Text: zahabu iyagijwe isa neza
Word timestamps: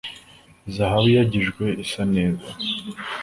zahabu 0.75 1.07
iyagijwe 1.11 1.65
isa 1.83 2.03
neza 2.13 2.49